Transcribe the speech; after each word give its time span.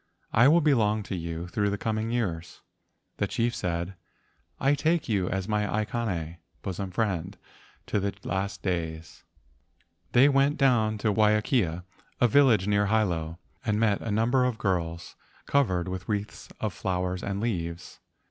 I 0.33 0.47
will 0.47 0.61
belong 0.61 1.03
to 1.03 1.15
you 1.15 1.47
through 1.47 1.69
the 1.69 1.77
coming 1.77 2.09
years." 2.09 2.61
The 3.17 3.27
chief 3.27 3.53
said, 3.53 3.93
"I 4.59 4.73
take 4.73 5.07
you 5.07 5.29
as 5.29 5.47
my 5.47 5.67
aikane 5.67 6.37
[bosom 6.63 6.89
friend] 6.89 7.37
to 7.85 7.99
the 7.99 8.11
last 8.23 8.63
days." 8.63 9.23
They 10.13 10.27
went 10.27 10.57
down 10.57 10.97
to 10.97 11.13
Waiakea, 11.13 11.83
a 12.19 12.27
village 12.27 12.65
near 12.65 12.87
Hilo, 12.87 13.37
and 13.63 13.79
met 13.79 14.01
a 14.01 14.09
number 14.09 14.43
of 14.43 14.57
girls 14.57 15.15
covered 15.45 15.87
with 15.87 16.09
wreaths 16.09 16.49
of 16.59 16.73
flowers 16.73 17.21
and 17.21 17.39
leaves. 17.39 17.99